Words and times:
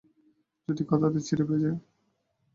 যদি 0.67 0.83
কথাতে 0.89 1.19
চিড়ে 1.19 1.43
ভেজে। 1.49 1.71